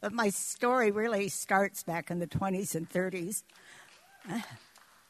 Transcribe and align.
But 0.00 0.12
my 0.12 0.28
story 0.28 0.92
really 0.92 1.28
starts 1.28 1.82
back 1.82 2.10
in 2.10 2.20
the 2.20 2.26
20s 2.26 2.74
and 2.76 2.88
30s. 2.88 3.42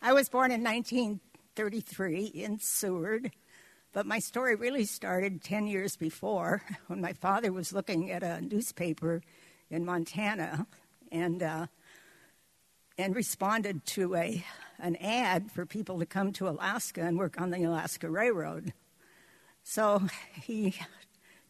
I 0.02 0.12
was 0.12 0.28
born 0.28 0.50
in 0.50 0.62
1933 0.62 2.24
in 2.24 2.58
Seward, 2.58 3.32
but 3.92 4.06
my 4.06 4.18
story 4.18 4.54
really 4.54 4.84
started 4.84 5.42
10 5.42 5.66
years 5.66 5.96
before 5.96 6.62
when 6.86 7.02
my 7.02 7.12
father 7.12 7.52
was 7.52 7.72
looking 7.72 8.10
at 8.10 8.22
a 8.22 8.40
newspaper 8.40 9.22
in 9.70 9.84
Montana 9.84 10.66
and, 11.12 11.42
uh, 11.42 11.66
and 12.96 13.14
responded 13.14 13.84
to 13.86 14.14
a, 14.14 14.42
an 14.78 14.96
ad 14.96 15.50
for 15.52 15.66
people 15.66 15.98
to 15.98 16.06
come 16.06 16.32
to 16.34 16.48
Alaska 16.48 17.02
and 17.02 17.18
work 17.18 17.38
on 17.38 17.50
the 17.50 17.62
Alaska 17.64 18.08
Railroad. 18.08 18.72
So 19.64 20.02
he 20.40 20.74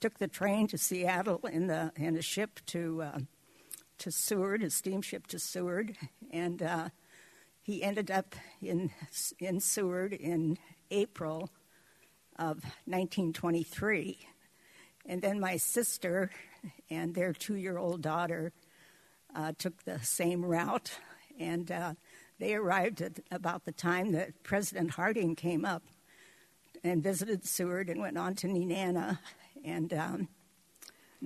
took 0.01 0.19
the 0.19 0.29
train 0.29 0.67
to 0.69 0.79
Seattle 0.79 1.41
in 1.51 1.67
the 1.67 1.93
a 1.97 2.23
ship 2.23 2.61
to 2.67 3.03
uh, 3.03 3.19
to 3.99 4.13
Seward, 4.13 4.63
a 4.63 4.71
steamship 4.71 5.27
to 5.29 5.39
Seward, 5.39 5.97
and 6.31 6.63
uh, 6.63 6.89
he 7.63 7.83
ended 7.83 8.11
up 8.11 8.35
in 8.63 8.91
in 9.39 9.61
Seward 9.61 10.13
in 10.13 10.59
April 10.91 11.51
of 12.37 12.63
1923. 12.87 14.19
And 15.07 15.23
then 15.23 15.41
my 15.41 15.57
sister 15.57 16.31
and 16.91 17.15
their 17.15 17.33
two-year-old 17.33 18.03
daughter 18.03 18.53
uh, 19.35 19.53
took 19.59 19.85
the 19.85 19.99
same 20.01 20.45
route, 20.45 20.93
and 21.39 21.71
uh, 21.71 21.95
they 22.39 22.55
arrived 22.55 23.01
at 23.01 23.21
about 23.31 23.65
the 23.65 23.73
time 23.73 24.13
that 24.13 24.43
President 24.43 24.93
Harding 24.93 25.35
came 25.35 25.65
up 25.65 25.83
and 26.85 27.03
visited 27.03 27.45
Seward 27.45 27.89
and 27.89 28.01
went 28.01 28.19
on 28.19 28.35
to 28.37 28.47
Nenana 28.47 29.19
and 29.69 29.93
um, 29.93 30.29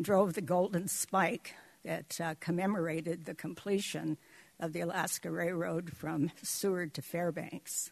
drove 0.01 0.35
the 0.35 0.41
Golden 0.41 0.89
Spike 0.89 1.55
that 1.85 2.21
uh, 2.21 2.35
commemorated 2.41 3.25
the 3.25 3.35
completion 3.35 4.19
of 4.59 4.73
the 4.73 4.81
Alaska 4.81 5.31
Railroad 5.31 5.93
from 5.97 6.31
Seward 6.43 6.95
to 6.95 7.03
Fairbanks. 7.03 7.91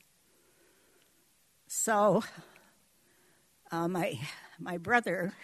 So, 1.67 2.25
uh, 3.71 3.89
my, 3.89 4.19
my 4.59 4.77
brother 4.77 5.35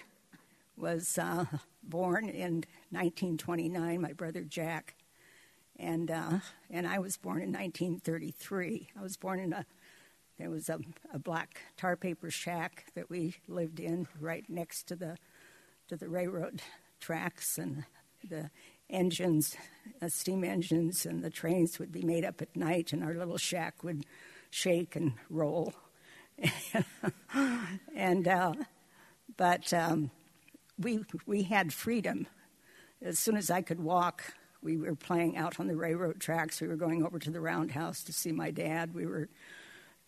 was 0.77 1.19
uh, 1.19 1.45
born 1.83 2.29
in 2.29 2.65
1929, 2.91 4.01
my 4.01 4.13
brother 4.13 4.43
Jack, 4.43 4.97
and, 5.79 6.11
uh, 6.11 6.39
and 6.71 6.87
I 6.87 6.99
was 6.99 7.17
born 7.17 7.43
in 7.43 7.53
1933. 7.53 8.89
I 8.99 9.03
was 9.03 9.17
born 9.17 9.41
in 9.41 9.53
a 9.53 9.67
there 10.39 10.51
was 10.51 10.69
a, 10.69 10.79
a 11.13 11.19
black 11.19 11.63
tar 11.77 11.97
paper 11.97 12.31
shack 12.31 12.87
that 12.95 13.09
we 13.09 13.37
lived 13.49 13.81
in 13.81 14.07
right 14.21 14.45
next 14.49 14.85
to 14.89 14.97
the 14.97 15.17
to 15.89 15.97
the 15.97 16.09
railroad 16.09 16.63
tracks, 17.01 17.59
and 17.59 17.85
the 18.29 18.51
engines, 18.91 19.57
uh, 20.03 20.09
steam 20.09 20.45
engines, 20.45 21.07
and 21.07 21.23
the 21.23 21.31
trains 21.31 21.79
would 21.79 21.93
be 21.93 22.03
made 22.03 22.25
up 22.25 22.43
at 22.43 22.55
night, 22.57 22.93
and 22.93 23.05
our 23.05 23.15
little 23.15 23.39
shack 23.39 23.85
would 23.85 24.05
shake 24.51 24.97
and 24.97 25.13
roll. 25.31 25.73
and 27.95 28.29
uh, 28.29 28.55
but 29.37 29.73
um, 29.73 30.11
we 30.79 31.05
we 31.27 31.45
had 31.45 31.73
freedom. 31.73 32.27
As 33.03 33.19
soon 33.19 33.37
as 33.37 33.51
I 33.51 33.63
could 33.63 33.81
walk, 33.81 34.35
we 34.63 34.77
were 34.77 34.95
playing 34.95 35.37
out 35.37 35.61
on 35.61 35.69
the 35.69 35.77
railroad 35.77 36.21
tracks. 36.21 36.61
We 36.61 36.69
were 36.69 36.77
going 36.77 37.05
over 37.05 37.19
to 37.19 37.31
the 37.31 37.41
roundhouse 37.41 38.03
to 38.05 38.13
see 38.13 38.33
my 38.33 38.51
dad. 38.51 38.95
We 38.95 39.07
were 39.07 39.29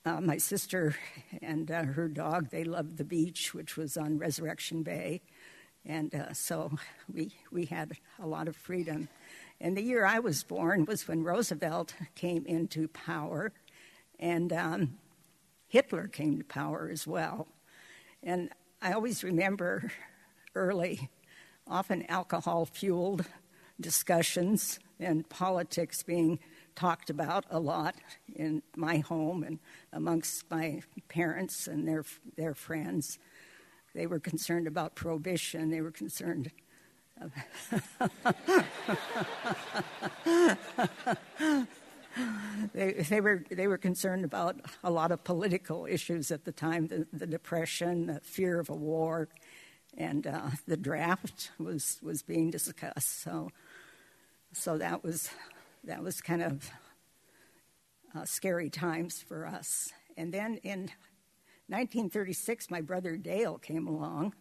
uh, 0.09 0.21
my 0.21 0.39
sister 0.39 0.97
and 1.43 1.71
uh, 1.71 1.83
her 1.85 2.09
dog, 2.09 2.51
they 2.51 2.65
loved 2.65 2.97
the 2.97 3.05
beach, 3.05 3.55
which 3.55 3.77
was 3.77 3.97
on 3.97 4.19
Resurrection 4.19 4.83
Bay. 4.83 5.21
And 5.85 6.15
uh, 6.15 6.33
so 6.33 6.73
we, 7.13 7.33
we 7.53 7.67
had 7.67 7.93
a 8.19 8.27
lot 8.27 8.49
of 8.49 8.57
freedom. 8.57 9.09
And 9.61 9.77
the 9.77 9.83
year 9.83 10.05
I 10.05 10.19
was 10.19 10.43
born 10.43 10.85
was 10.87 11.07
when 11.07 11.25
Roosevelt 11.25 11.95
came 12.15 12.47
into 12.47 12.89
power, 12.89 13.53
and 14.19 14.53
um, 14.53 14.99
Hitler 15.69 16.09
came 16.09 16.39
to 16.39 16.45
power 16.45 16.89
as 16.91 17.07
well. 17.07 17.49
And 18.23 18.51
I 18.81 18.93
always 18.93 19.23
remember 19.23 19.93
early, 20.55 21.11
often 21.67 22.07
alcohol 22.09 22.65
fueled 22.65 23.25
discussions 23.81 24.81
and 24.99 25.29
politics 25.29 26.03
being 26.03 26.39
talked 26.79 27.11
about 27.11 27.45
a 27.51 27.59
lot 27.59 27.97
in 28.37 28.63
my 28.77 28.99
home 28.99 29.43
and 29.43 29.59
amongst 29.93 30.49
my 30.49 30.81
parents 31.09 31.67
and 31.67 31.89
their 31.89 32.05
their 32.37 32.55
friends. 32.55 33.19
They 33.97 34.07
were 34.07 34.21
concerned 34.21 34.69
about 34.69 34.95
prohibition. 34.95 35.71
They 35.71 35.81
were 35.81 35.91
concerned. 35.91 36.53
they, 42.73 42.93
they, 42.93 43.21
were, 43.21 43.45
they 43.51 43.67
were 43.67 43.79
concerned 43.79 44.25
about 44.25 44.61
a 44.85 44.91
lot 44.91 45.11
of 45.11 45.25
political 45.25 45.85
issues 45.87 46.31
at 46.31 46.45
the 46.45 46.53
time 46.53 46.87
the, 46.87 47.09
the 47.13 47.27
depression, 47.27 48.07
the 48.07 48.21
fear 48.21 48.61
of 48.61 48.71
a 48.71 48.77
war, 48.77 49.29
and 49.97 50.29
uh, 50.29 50.51
the 50.69 50.77
draft 50.77 51.51
was, 51.59 51.99
was 52.05 52.23
being 52.23 52.53
discussed. 52.53 53.23
So, 53.23 53.51
so 54.53 54.79
that 54.79 55.03
was 55.03 55.29
that 55.85 56.03
was 56.03 56.21
kind 56.21 56.43
of 56.43 56.71
uh, 58.15 58.25
scary 58.25 58.71
times 58.71 59.23
for 59.23 59.47
us. 59.47 59.93
And 60.17 60.33
then 60.33 60.59
in 60.63 60.91
1936, 61.69 62.71
my 62.71 62.81
brother 62.81 63.17
Dale 63.17 63.59
came 63.59 63.87
along, 63.87 64.35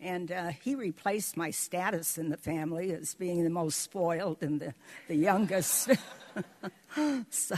and 0.00 0.32
uh, 0.32 0.48
he 0.48 0.74
replaced 0.74 1.36
my 1.36 1.50
status 1.50 2.18
in 2.18 2.30
the 2.30 2.36
family 2.36 2.92
as 2.92 3.14
being 3.14 3.44
the 3.44 3.50
most 3.50 3.80
spoiled 3.80 4.42
and 4.42 4.60
the, 4.60 4.74
the 5.08 5.16
youngest. 5.16 5.90
so, 7.30 7.56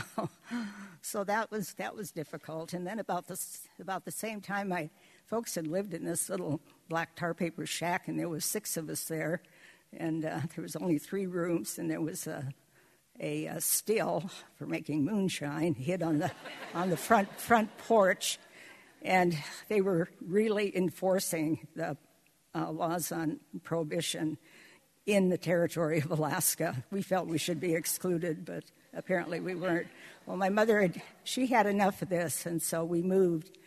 so 1.01 1.23
that 1.23 1.51
was 1.51 1.73
that 1.75 1.95
was 1.95 2.11
difficult. 2.11 2.73
And 2.73 2.85
then 2.85 2.99
about 2.99 3.27
this 3.27 3.67
about 3.79 4.05
the 4.05 4.11
same 4.11 4.41
time, 4.41 4.69
my 4.69 4.89
folks 5.25 5.55
had 5.55 5.67
lived 5.67 5.93
in 5.93 6.03
this 6.03 6.29
little 6.29 6.59
black 6.89 7.15
tar 7.15 7.33
paper 7.33 7.65
shack, 7.65 8.07
and 8.07 8.19
there 8.19 8.29
was 8.29 8.43
six 8.43 8.75
of 8.77 8.89
us 8.89 9.05
there, 9.05 9.41
and 9.97 10.25
uh, 10.25 10.41
there 10.55 10.63
was 10.63 10.75
only 10.75 10.97
three 10.97 11.27
rooms, 11.27 11.77
and 11.77 11.89
there 11.89 12.01
was 12.01 12.27
a 12.27 12.51
a, 13.19 13.45
a 13.45 13.61
still 13.61 14.29
for 14.55 14.65
making 14.65 15.05
moonshine 15.05 15.73
hid 15.73 16.01
on 16.01 16.19
the 16.19 16.31
on 16.73 16.89
the 16.89 16.97
front 16.97 17.39
front 17.39 17.75
porch, 17.77 18.39
and 19.01 19.37
they 19.67 19.81
were 19.81 20.09
really 20.25 20.75
enforcing 20.75 21.67
the 21.75 21.97
uh, 22.55 22.71
laws 22.71 23.11
on 23.11 23.39
prohibition 23.63 24.37
in 25.05 25.29
the 25.29 25.37
territory 25.37 25.99
of 25.99 26.11
Alaska. 26.11 26.83
We 26.91 27.01
felt 27.01 27.27
we 27.27 27.37
should 27.37 27.59
be 27.59 27.73
excluded, 27.73 28.45
but 28.45 28.63
apparently 28.93 29.39
we 29.39 29.55
weren't. 29.55 29.87
Well, 30.25 30.37
my 30.37 30.49
mother 30.49 30.81
had 30.81 31.01
she 31.23 31.47
had 31.47 31.65
enough 31.65 32.01
of 32.01 32.09
this, 32.09 32.45
and 32.45 32.61
so 32.61 32.83
we 32.83 33.01
moved. 33.01 33.57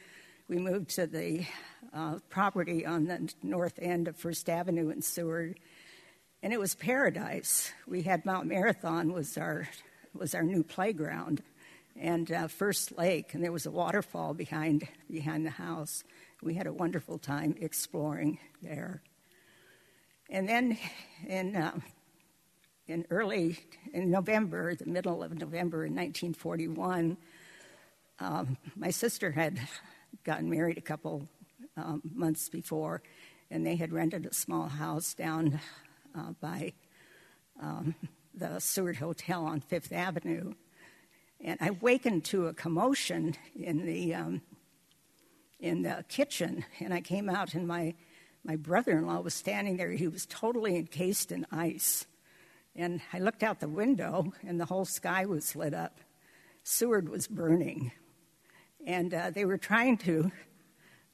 We 0.47 0.59
moved 0.59 0.91
to 0.97 1.07
the 1.07 1.47
uh, 1.95 2.19
property 2.29 2.85
on 2.85 3.07
the 3.07 3.33
north 3.43 3.79
end 3.81 4.09
of 4.09 4.17
First 4.17 4.51
Avenue 4.51 4.91
in 4.91 5.01
Seward 5.01 5.59
and 6.45 6.53
it 6.53 6.61
was 6.61 6.75
paradise. 6.75 7.73
We 7.87 8.03
had 8.03 8.27
Mount 8.27 8.47
Marathon 8.47 9.15
was 9.15 9.39
our 9.39 9.67
was 10.13 10.35
our 10.35 10.43
new 10.43 10.63
playground, 10.63 11.43
and 11.99 12.31
uh, 12.31 12.49
First 12.49 12.99
Lake, 12.99 13.33
and 13.33 13.43
there 13.43 13.51
was 13.51 13.65
a 13.65 13.71
waterfall 13.71 14.35
behind 14.35 14.87
behind 15.11 15.47
the 15.47 15.51
house. 15.51 16.05
We 16.43 16.53
had 16.53 16.67
a 16.67 16.73
wonderful 16.73 17.17
time 17.17 17.57
exploring 17.63 18.39
there. 18.61 19.01
And 20.29 20.47
then 20.47 20.77
in 21.27 21.57
uh, 21.57 21.81
in 22.87 23.07
early 23.09 23.59
in 23.95 24.11
November, 24.11 24.75
the 24.75 24.85
middle 24.85 25.23
of 25.23 25.33
November 25.33 25.87
in 25.87 25.95
1941, 25.95 27.17
um, 28.21 28.59
my 28.77 28.91
sister 28.91 29.31
had 29.31 29.59
gotten 30.25 30.51
married 30.51 30.77
a 30.77 30.83
couple 30.83 31.27
um, 31.79 32.03
months 32.15 32.51
before, 32.51 33.03
and 33.51 33.67
they 33.67 33.77
had 33.77 33.95
rented 33.95 34.27
a 34.27 34.35
small 34.35 34.69
house 34.69 35.15
down 35.15 35.59
uh, 36.17 36.33
by 36.41 36.73
um, 37.61 37.95
the 38.35 38.59
Seward 38.61 38.97
Hotel 38.97 39.45
on 39.45 39.61
Fifth 39.61 39.93
Avenue. 39.93 40.55
And 41.41 41.59
I 41.61 41.71
wakened 41.71 42.25
to 42.27 42.47
a 42.47 42.55
commotion 42.55 43.35
in 43.55 43.85
the, 43.85 44.15
um, 44.15 44.43
in 45.61 45.83
the 45.83 46.05
kitchen, 46.09 46.65
and 46.81 46.95
I 46.95 47.01
came 47.01 47.29
out, 47.29 47.55
and 47.55 47.67
my, 47.67 47.95
my 48.45 48.57
brother 48.57 48.93
in 48.93 49.07
law 49.07 49.21
was 49.21 49.35
standing 49.35 49.77
there. 49.77 49.91
He 49.91 50.09
was 50.09 50.27
totally 50.27 50.77
encased 50.77 51.33
in 51.33 51.47
ice. 51.51 52.07
And 52.77 53.01
I 53.13 53.19
looked 53.19 53.43
out 53.43 53.61
the 53.61 53.69
window, 53.69 54.33
and 54.47 54.59
the 54.59 54.65
whole 54.65 54.85
sky 54.85 55.27
was 55.27 55.55
lit 55.55 55.75
up. 55.75 56.01
Seward 56.63 57.09
was 57.09 57.29
burning. 57.29 57.93
And 58.87 59.15
uh, 59.15 59.31
they 59.31 59.45
were 59.45 59.59
trying 59.59 59.99
to 59.99 60.33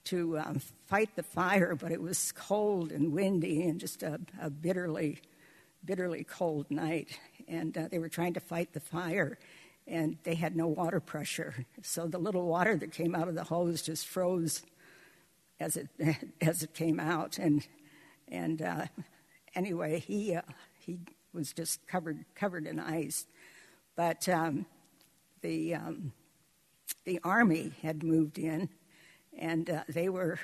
to 0.05 0.39
um, 0.39 0.61
fight 0.87 1.15
the 1.17 1.23
fire, 1.23 1.75
but 1.75 1.93
it 1.93 2.01
was 2.01 2.33
cold 2.33 2.91
and 2.93 3.13
windy 3.13 3.63
and 3.69 3.81
just 3.81 4.03
a, 4.03 4.21
a 4.41 4.51
bitterly, 4.51 5.21
bitterly 5.85 6.25
cold 6.25 6.71
night. 6.71 7.19
And 7.49 7.77
uh, 7.77 7.89
they 7.91 7.99
were 7.99 8.09
trying 8.09 8.35
to 8.35 8.41
fight 8.41 8.73
the 8.73 8.81
fire, 8.81 9.39
and 9.87 10.17
they 10.25 10.35
had 10.35 10.57
no 10.57 10.69
water 10.69 11.01
pressure. 11.01 11.67
So 11.83 12.07
the 12.07 12.19
little 12.19 12.47
water 12.47 12.77
that 12.77 12.93
came 12.93 13.15
out 13.15 13.29
of 13.29 13.35
the 13.35 13.45
hose 13.45 13.83
just 13.83 14.07
froze 14.07 14.63
as 15.59 15.77
it 15.77 15.89
as 16.41 16.63
it 16.63 16.75
came 16.75 16.99
out. 16.99 17.39
And 17.39 17.67
and 18.29 18.63
uh, 18.63 18.87
anyway, 19.55 20.01
he 20.01 20.35
uh, 20.35 20.43
he 20.79 20.99
was 21.33 21.53
just 21.53 21.87
covered 21.87 22.25
covered 22.35 22.67
in 22.67 22.79
ice. 22.79 23.27
But 23.97 24.29
um, 24.29 24.67
the 25.43 25.75
um, 25.75 26.13
the 27.05 27.21
army 27.25 27.73
had 27.83 28.03
moved 28.03 28.39
in, 28.39 28.69
and 29.41 29.69
uh, 29.71 29.83
they 29.89 30.09
were 30.09 30.39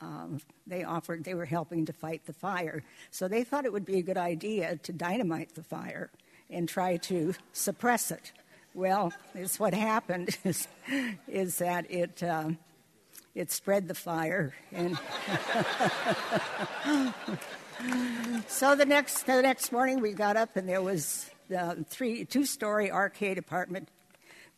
um, 0.00 0.40
they 0.66 0.82
offered 0.82 1.24
they 1.24 1.34
were 1.34 1.44
helping 1.44 1.84
to 1.86 1.92
fight 1.92 2.24
the 2.26 2.32
fire. 2.32 2.82
So 3.10 3.28
they 3.28 3.44
thought 3.44 3.66
it 3.66 3.72
would 3.72 3.84
be 3.84 3.98
a 3.98 4.02
good 4.02 4.16
idea 4.16 4.76
to 4.76 4.92
dynamite 4.92 5.54
the 5.54 5.62
fire 5.62 6.10
and 6.48 6.68
try 6.68 6.96
to 6.96 7.34
suppress 7.52 8.10
it. 8.10 8.32
Well, 8.74 9.12
it's 9.34 9.60
what 9.60 9.74
happened 9.74 10.36
is, 10.44 10.66
is 11.28 11.58
that 11.58 11.90
it 11.90 12.22
um, 12.22 12.58
it 13.34 13.50
spread 13.52 13.88
the 13.88 13.94
fire 13.94 14.54
and. 14.72 14.98
so 18.46 18.74
the 18.74 18.84
next 18.84 19.26
the 19.26 19.42
next 19.42 19.72
morning 19.72 20.00
we 20.00 20.12
got 20.12 20.36
up 20.36 20.56
and 20.56 20.68
there 20.68 20.82
was 20.82 21.30
the 21.48 21.84
three 21.88 22.24
two 22.24 22.44
story 22.44 22.90
arcade 22.90 23.38
apartment 23.38 23.88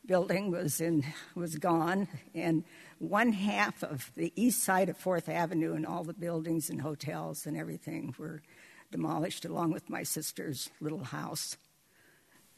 building 0.06 0.50
was 0.50 0.80
in 0.80 1.04
was 1.34 1.56
gone 1.56 2.08
and 2.34 2.64
one 2.98 3.32
half 3.32 3.82
of 3.82 4.10
the 4.16 4.32
east 4.36 4.62
side 4.62 4.88
of 4.88 4.96
Fourth 4.96 5.28
Avenue 5.28 5.74
and 5.74 5.86
all 5.86 6.04
the 6.04 6.12
buildings 6.12 6.70
and 6.70 6.80
hotels 6.80 7.46
and 7.46 7.56
everything 7.56 8.14
were 8.18 8.42
demolished 8.90 9.44
along 9.44 9.72
with 9.72 9.88
my 9.88 10.02
sister's 10.02 10.70
little 10.80 11.04
house 11.04 11.56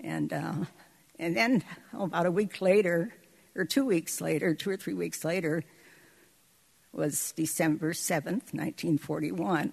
and 0.00 0.32
uh, 0.32 0.54
and 1.18 1.36
then 1.36 1.62
oh, 1.92 2.04
about 2.04 2.26
a 2.26 2.30
week 2.30 2.60
later 2.60 3.12
or 3.54 3.64
two 3.64 3.84
weeks 3.84 4.20
later 4.20 4.54
two 4.54 4.70
or 4.70 4.76
three 4.76 4.94
weeks 4.94 5.24
later 5.24 5.62
was 6.92 7.32
December 7.36 7.92
7th 7.92 8.52
1941 8.54 9.72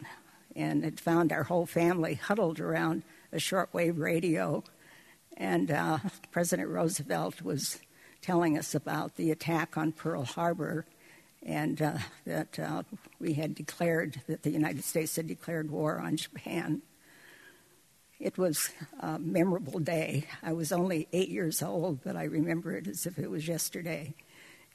and 0.56 0.84
it 0.84 1.00
found 1.00 1.32
our 1.32 1.44
whole 1.44 1.66
family 1.66 2.16
huddled 2.16 2.60
around 2.60 3.04
a 3.32 3.38
shortwave 3.38 3.98
radio. 3.98 4.64
And 5.38 5.72
uh, 5.72 6.00
President 6.32 6.70
Roosevelt 6.70 7.42
was 7.42 7.80
telling 8.22 8.58
us 8.58 8.76
about 8.76 9.16
the 9.16 9.32
attack 9.32 9.78
on 9.78 9.92
Pearl 9.92 10.24
Harbor 10.24 10.86
and 11.44 11.82
uh, 11.82 11.98
that 12.26 12.60
uh, 12.60 12.84
we 13.20 13.34
had 13.34 13.56
declared 13.56 14.22
that 14.28 14.44
the 14.44 14.52
United 14.52 14.84
States 14.84 15.16
had 15.16 15.28
declared 15.28 15.72
war 15.72 16.00
on 16.00 16.18
Japan. 16.18 16.82
It 18.20 18.38
was 18.38 18.70
a 19.00 19.18
memorable 19.18 19.80
day. 19.80 20.28
I 20.44 20.54
was 20.54 20.72
only 20.72 21.08
eight 21.12 21.30
years 21.30 21.64
old, 21.64 22.04
but 22.04 22.16
I 22.16 22.26
remember 22.26 22.76
it 22.76 22.88
as 22.88 23.08
if 23.08 23.18
it 23.18 23.32
was 23.32 23.48
yesterday. 23.48 24.14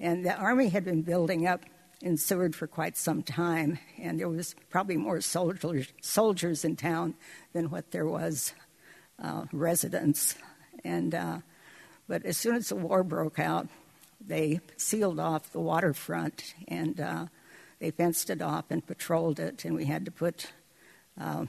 And 0.00 0.26
the 0.26 0.34
Army 0.34 0.68
had 0.68 0.84
been 0.84 1.02
building 1.02 1.46
up 1.46 1.60
in 2.02 2.16
Seward 2.16 2.54
for 2.54 2.66
quite 2.66 2.96
some 2.96 3.22
time, 3.22 3.78
and 3.98 4.18
there 4.18 4.28
was 4.28 4.54
probably 4.68 4.96
more 4.96 5.20
soldiers, 5.20 5.92
soldiers 6.02 6.64
in 6.64 6.76
town 6.76 7.14
than 7.52 7.70
what 7.70 7.92
there 7.92 8.06
was 8.06 8.52
uh, 9.22 9.44
residents. 9.52 10.34
And 10.84 11.14
uh, 11.14 11.38
but 12.08 12.24
as 12.24 12.36
soon 12.36 12.56
as 12.56 12.68
the 12.68 12.76
war 12.76 13.02
broke 13.02 13.38
out, 13.38 13.68
they 14.20 14.60
sealed 14.76 15.18
off 15.18 15.52
the 15.52 15.60
waterfront 15.60 16.54
and 16.68 17.00
uh, 17.00 17.26
they 17.78 17.90
fenced 17.90 18.30
it 18.30 18.40
off 18.40 18.66
and 18.70 18.86
patrolled 18.86 19.38
it, 19.38 19.64
and 19.64 19.74
we 19.74 19.84
had 19.84 20.04
to 20.06 20.10
put 20.10 20.52
um, 21.18 21.48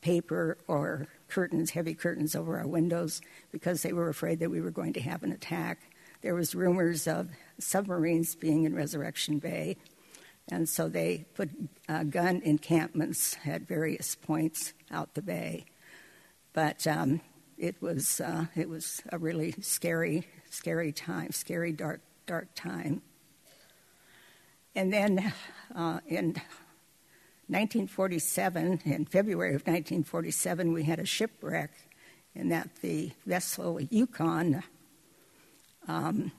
paper 0.00 0.58
or 0.66 1.06
curtains, 1.28 1.70
heavy 1.70 1.94
curtains, 1.94 2.34
over 2.34 2.58
our 2.58 2.66
windows 2.66 3.20
because 3.52 3.82
they 3.82 3.92
were 3.92 4.08
afraid 4.08 4.40
that 4.40 4.50
we 4.50 4.60
were 4.60 4.70
going 4.70 4.92
to 4.92 5.00
have 5.00 5.22
an 5.22 5.32
attack. 5.32 5.80
There 6.20 6.34
was 6.34 6.54
rumors 6.54 7.06
of 7.06 7.30
submarines 7.58 8.34
being 8.34 8.64
in 8.64 8.74
Resurrection 8.74 9.38
Bay, 9.38 9.76
and 10.50 10.68
so 10.68 10.88
they 10.88 11.26
put 11.34 11.50
uh, 11.88 12.04
gun 12.04 12.42
encampments 12.44 13.36
at 13.46 13.62
various 13.62 14.16
points 14.16 14.72
out 14.90 15.14
the 15.14 15.22
bay. 15.22 15.64
But 16.52 16.86
um, 16.86 17.20
it 17.56 17.80
was 17.80 18.20
uh, 18.20 18.46
it 18.54 18.68
was 18.68 19.02
a 19.10 19.18
really 19.18 19.54
scary, 19.60 20.26
scary 20.50 20.92
time, 20.92 21.32
scary 21.32 21.72
dark 21.72 22.00
dark 22.26 22.48
time. 22.54 23.02
And 24.74 24.92
then 24.92 25.32
uh, 25.74 26.00
in 26.06 26.34
1947, 27.48 28.80
in 28.84 29.04
February 29.04 29.50
of 29.50 29.62
1947, 29.62 30.72
we 30.72 30.84
had 30.84 30.98
a 30.98 31.04
shipwreck, 31.04 31.70
and 32.34 32.50
that 32.50 32.70
the 32.80 33.12
vessel 33.26 33.80
Yukon 33.80 34.62
um, 35.86 36.32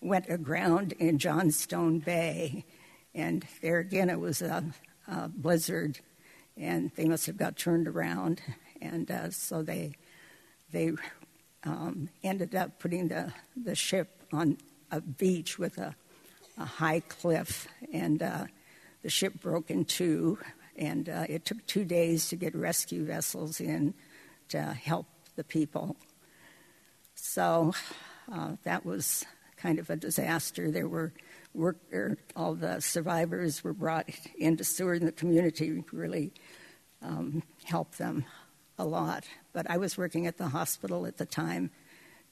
went 0.00 0.26
aground 0.28 0.92
in 0.92 1.18
Johnstone 1.18 1.98
Bay. 1.98 2.64
And 3.14 3.44
there 3.62 3.78
again, 3.78 4.10
it 4.10 4.20
was 4.20 4.42
a, 4.42 4.64
a 5.08 5.28
blizzard, 5.28 5.98
and 6.56 6.92
they 6.94 7.06
must 7.06 7.26
have 7.26 7.36
got 7.36 7.56
turned 7.56 7.88
around. 7.88 8.40
And 8.84 9.10
uh, 9.10 9.30
so 9.30 9.62
they, 9.62 9.92
they 10.70 10.92
um, 11.64 12.10
ended 12.22 12.54
up 12.54 12.78
putting 12.78 13.08
the, 13.08 13.32
the 13.56 13.74
ship 13.74 14.20
on 14.32 14.58
a 14.90 15.00
beach 15.00 15.58
with 15.58 15.78
a, 15.78 15.94
a 16.58 16.64
high 16.64 17.00
cliff, 17.00 17.66
and 17.92 18.22
uh, 18.22 18.44
the 19.02 19.08
ship 19.08 19.40
broke 19.40 19.70
in 19.70 19.84
two. 19.84 20.38
And 20.76 21.08
uh, 21.08 21.24
it 21.28 21.44
took 21.44 21.64
two 21.66 21.84
days 21.84 22.28
to 22.28 22.36
get 22.36 22.54
rescue 22.54 23.04
vessels 23.04 23.60
in 23.60 23.94
to 24.48 24.60
help 24.60 25.06
the 25.36 25.44
people. 25.44 25.96
So 27.14 27.72
uh, 28.30 28.56
that 28.64 28.84
was 28.84 29.24
kind 29.56 29.78
of 29.78 29.88
a 29.88 29.96
disaster. 29.96 30.70
There 30.70 30.88
were 30.88 31.12
er, 31.92 32.18
all 32.36 32.54
the 32.54 32.80
survivors 32.80 33.64
were 33.64 33.72
brought 33.72 34.08
into 34.36 34.64
Seward, 34.64 35.00
and 35.00 35.08
the 35.08 35.12
community 35.12 35.84
really 35.92 36.32
um, 37.02 37.42
helped 37.64 37.98
them 37.98 38.24
a 38.78 38.84
lot. 38.84 39.24
But 39.52 39.70
I 39.70 39.76
was 39.76 39.98
working 39.98 40.26
at 40.26 40.38
the 40.38 40.48
hospital 40.48 41.06
at 41.06 41.18
the 41.18 41.26
time, 41.26 41.70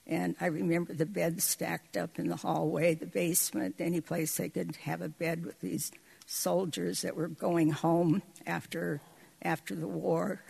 and 0.07 0.35
I 0.41 0.47
remember 0.47 0.93
the 0.93 1.07
beds 1.07 1.45
stacked 1.45 1.97
up 1.97 2.19
in 2.19 2.29
the 2.29 2.37
hallway, 2.37 2.95
the 2.95 3.07
basement, 3.07 3.77
any 3.79 4.01
place 4.01 4.37
they 4.37 4.49
could 4.49 4.77
have 4.77 5.01
a 5.01 5.09
bed 5.09 5.45
with 5.45 5.61
these 5.61 5.93
soldiers 6.27 7.03
that 7.03 7.17
were 7.17 7.29
going 7.29 7.71
home 7.71 8.23
after 8.47 9.01
after 9.43 9.75
the 9.75 9.89
war 9.89 10.41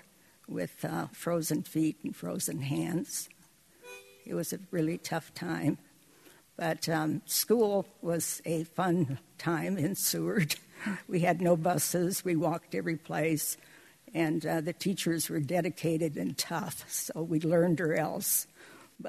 with 0.49 0.85
uh, 0.85 1.07
frozen 1.13 1.63
feet 1.63 1.97
and 2.03 2.15
frozen 2.15 2.61
hands. 2.61 3.29
It 4.27 4.35
was 4.35 4.53
a 4.53 4.59
really 4.71 4.99
tough 4.99 5.33
time. 5.35 5.79
But 6.57 6.89
um, 6.89 7.23
school 7.25 7.87
was 8.03 8.43
a 8.45 8.65
fun 8.65 9.19
time 9.39 9.77
in 9.79 9.95
Seward. 9.95 10.57
We 11.07 11.21
had 11.21 11.41
no 11.41 11.57
buses, 11.57 12.25
we 12.25 12.35
walked 12.35 12.75
every 12.75 12.97
place, 12.97 13.57
and 14.15 14.45
uh, 14.47 14.61
the 14.61 14.73
teachers 14.73 15.29
were 15.29 15.41
dedicated 15.41 16.17
and 16.17 16.37
tough, 16.37 16.85
so 16.89 17.23
we 17.23 17.41
learned 17.41 17.81
or 17.81 17.95
else. 17.95 18.47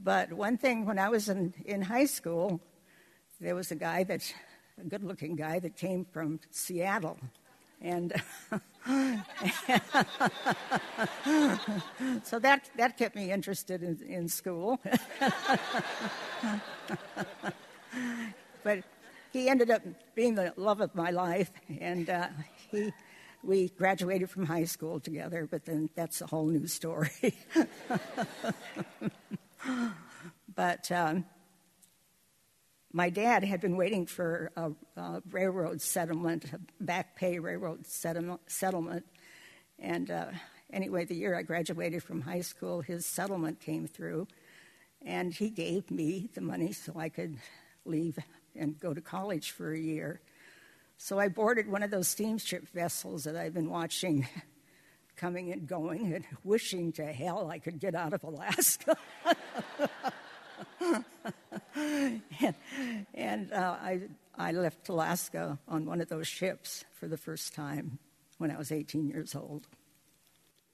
but 0.00 0.32
one 0.32 0.56
thing, 0.56 0.86
when 0.86 0.98
I 0.98 1.08
was 1.08 1.28
in, 1.28 1.52
in 1.64 1.82
high 1.82 2.06
school, 2.06 2.60
there 3.40 3.54
was 3.54 3.70
a 3.70 3.76
guy 3.76 4.04
that, 4.04 4.34
a 4.80 4.84
good 4.84 5.04
looking 5.04 5.36
guy 5.36 5.58
that 5.58 5.76
came 5.76 6.04
from 6.04 6.40
Seattle 6.50 7.18
and 7.84 8.12
so 12.24 12.38
that 12.38 12.70
that 12.76 12.96
kept 12.96 13.14
me 13.14 13.30
interested 13.30 13.82
in, 13.82 14.00
in 14.06 14.26
school. 14.28 14.80
but 18.62 18.82
he 19.34 19.48
ended 19.48 19.68
up 19.68 19.82
being 20.14 20.36
the 20.36 20.54
love 20.56 20.80
of 20.80 20.94
my 20.94 21.10
life, 21.10 21.50
and 21.80 22.08
uh, 22.08 22.28
he 22.70 22.92
we 23.42 23.68
graduated 23.68 24.30
from 24.30 24.46
high 24.46 24.64
school 24.64 25.00
together. 25.00 25.46
But 25.50 25.66
then 25.66 25.90
that's 25.94 26.22
a 26.22 26.26
whole 26.26 26.46
new 26.46 26.66
story. 26.66 27.10
but. 30.54 30.90
Um, 30.90 31.26
my 32.96 33.10
dad 33.10 33.42
had 33.42 33.60
been 33.60 33.76
waiting 33.76 34.06
for 34.06 34.52
a, 34.54 34.70
a 34.96 35.20
railroad 35.32 35.82
settlement, 35.82 36.44
a 36.52 36.60
back 36.80 37.16
pay 37.16 37.40
railroad 37.40 37.84
settlement. 37.88 39.04
And 39.80 40.12
uh, 40.12 40.26
anyway, 40.72 41.04
the 41.04 41.16
year 41.16 41.34
I 41.34 41.42
graduated 41.42 42.04
from 42.04 42.20
high 42.20 42.42
school, 42.42 42.82
his 42.82 43.04
settlement 43.04 43.58
came 43.58 43.88
through. 43.88 44.28
And 45.02 45.34
he 45.34 45.50
gave 45.50 45.90
me 45.90 46.30
the 46.34 46.40
money 46.40 46.70
so 46.70 46.92
I 46.96 47.08
could 47.08 47.36
leave 47.84 48.16
and 48.58 48.78
go 48.78 48.94
to 48.94 49.00
college 49.00 49.50
for 49.50 49.72
a 49.72 49.78
year. 49.78 50.20
So 50.96 51.18
I 51.18 51.28
boarded 51.28 51.68
one 51.68 51.82
of 51.82 51.90
those 51.90 52.08
steamship 52.08 52.68
vessels 52.68 53.24
that 53.24 53.36
I've 53.36 53.54
been 53.54 53.68
watching 53.68 54.26
coming 55.16 55.52
and 55.52 55.66
going 55.66 56.12
and 56.14 56.24
wishing 56.44 56.92
to 56.92 57.04
hell 57.04 57.50
I 57.50 57.58
could 57.58 57.78
get 57.78 57.94
out 57.94 58.12
of 58.12 58.24
Alaska. 58.24 58.96
and, 61.74 62.14
and 63.14 63.52
uh, 63.52 63.76
I, 63.80 64.02
I 64.36 64.52
left 64.52 64.88
Alaska 64.88 65.58
on 65.68 65.86
one 65.86 66.00
of 66.00 66.08
those 66.08 66.26
ships 66.26 66.84
for 66.92 67.08
the 67.08 67.16
first 67.16 67.54
time 67.54 67.98
when 68.38 68.50
I 68.50 68.58
was 68.58 68.72
18 68.72 69.06
years 69.06 69.34
old. 69.34 69.66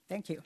Thank 0.08 0.28
you. 0.28 0.42